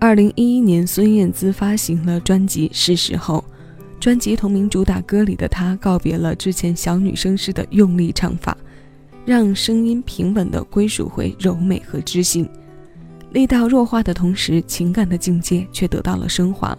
[0.00, 3.44] 二零一一年，孙燕姿发行了专辑《是时候》，
[3.98, 8.56] 专辑同名主打歌里的她告别了之前小女生式的用力唱法，
[9.26, 12.48] 让声音平稳地归属回柔美和知性，
[13.32, 16.78] 力道弱化的同时，情感的境界却得到了升华，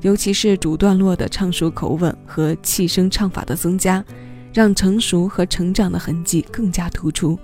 [0.00, 4.02] 尤其是主段落的唱熟口吻和气声唱法的增加，
[4.54, 7.38] 让成熟和成长的痕迹更加突出。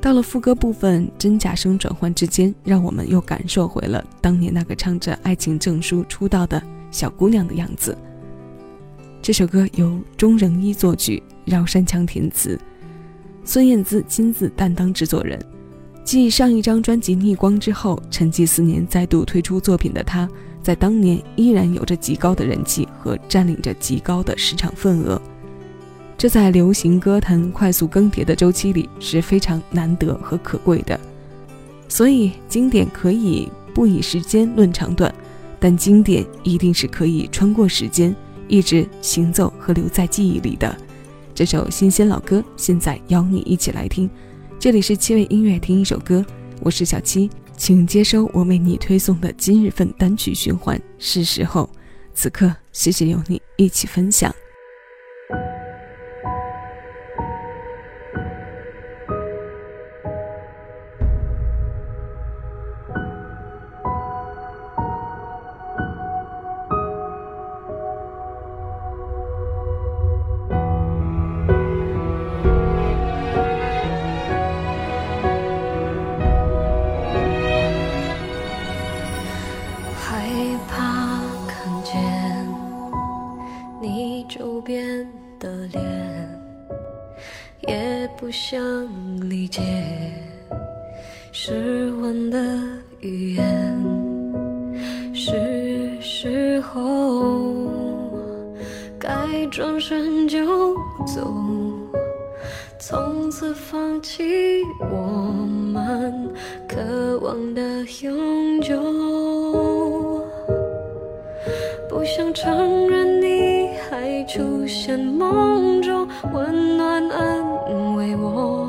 [0.00, 7.96] 到了副歌部分，真假声转换之间，让我们又感受回了当年那个唱着爱情证书出道的小姑娘的样子。
[9.20, 12.58] 这首歌由钟仁一作曲，饶山强填词，
[13.44, 15.38] 孙燕姿亲自担当制作人。
[16.04, 20.26] 继上一张专辑《逆光》之后，沉寂四年再度推出作品的她，
[20.62, 25.20] 在当年依然有着极高的人气和占领着极高的市场份额。
[26.18, 30.98] 这在流行歌坛快速更迭的周期里是非常难得和可贵的，
[31.88, 35.14] 所以经典可以不以时间论长短，
[35.60, 38.12] 但经典一定是可以穿过时间，
[38.48, 40.76] 一直行走和留在记忆里的。
[41.36, 44.10] 这首新鲜老歌，现在邀你一起来听。
[44.58, 46.26] 这里是七味音乐，听一首歌，
[46.62, 50.76] 我是小七，请接收我为你推送的今日份单曲循环。
[50.98, 51.70] 是时候，
[52.12, 54.34] 此刻谢谢有你一起分享。
[85.38, 86.40] 的脸，
[87.66, 88.58] 也不想
[89.28, 89.60] 理解
[91.32, 92.38] 失望的
[93.00, 93.44] 语言。
[95.14, 97.70] 是时候
[98.98, 100.74] 该转身就
[101.06, 101.32] 走，
[102.78, 104.96] 从此放弃我
[105.72, 106.30] 们
[106.68, 107.62] 渴望的
[108.02, 108.76] 永久。
[111.88, 113.17] 不想承认
[114.00, 118.68] 还出现梦中，温暖安慰我。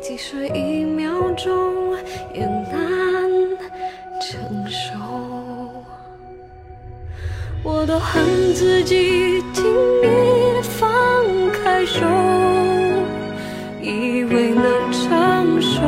[0.00, 1.96] 即使一秒钟
[2.34, 3.30] 也难
[4.20, 4.98] 承受，
[7.62, 9.64] 我都恨自己轻
[10.02, 10.90] 易放
[11.52, 12.04] 开手，
[13.80, 15.82] 以为能承受，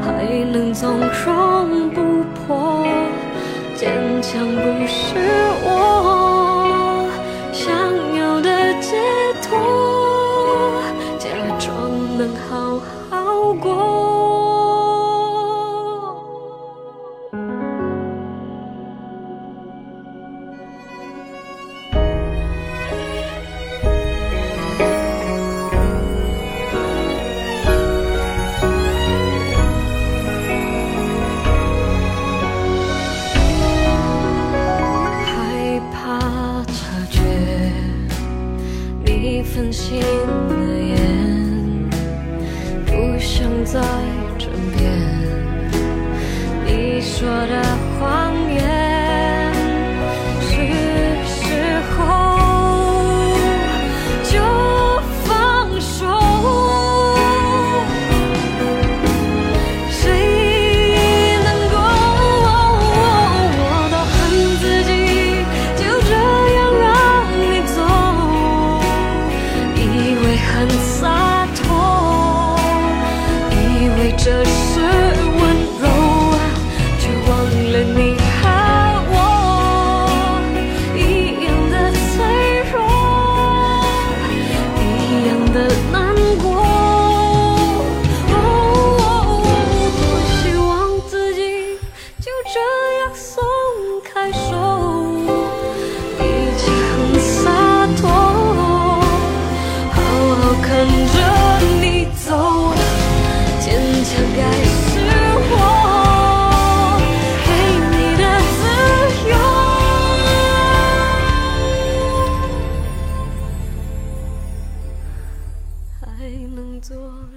[0.00, 2.86] 还能从容不迫。
[3.76, 3.90] 坚
[4.22, 5.16] 强不是
[5.64, 6.09] 我
[47.20, 47.54] 说的
[47.98, 48.58] 谎言，
[50.40, 50.48] 是
[51.26, 51.36] 时
[51.90, 52.00] 候
[54.24, 54.32] 就
[55.26, 55.28] 放
[55.78, 56.08] 手。
[59.90, 60.00] 谁
[61.44, 61.76] 能够？
[63.68, 64.16] 我都恨
[64.56, 64.90] 自己，
[65.76, 66.10] 就这
[66.56, 66.88] 样让
[67.36, 67.78] 你走，
[69.76, 69.84] 以
[70.24, 71.04] 为很洒
[71.54, 71.68] 脱，
[73.52, 73.52] 以
[73.98, 75.09] 为这是。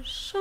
[0.06, 0.38] 什